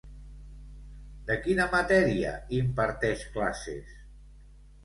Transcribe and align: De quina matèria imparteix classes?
De 1.27 1.37
quina 1.43 1.69
matèria 1.75 2.33
imparteix 2.61 3.29
classes? 3.37 3.97